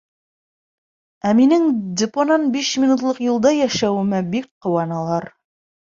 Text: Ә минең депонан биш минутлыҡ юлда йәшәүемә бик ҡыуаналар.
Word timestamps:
Ә 1.31 1.33
минең 1.39 1.67
депонан 2.01 2.49
биш 2.55 2.71
минутлыҡ 2.85 3.23
юлда 3.27 3.55
йәшәүемә 3.59 4.23
бик 4.37 4.53
ҡыуаналар. 4.67 5.29